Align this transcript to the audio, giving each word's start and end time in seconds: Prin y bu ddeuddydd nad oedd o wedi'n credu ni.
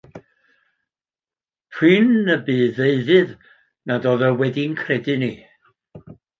Prin 1.73 2.09
y 2.35 2.37
bu 2.47 2.57
ddeuddydd 2.77 3.37
nad 3.93 4.11
oedd 4.13 4.27
o 4.29 4.31
wedi'n 4.43 4.77
credu 4.83 5.21
ni. 5.27 5.33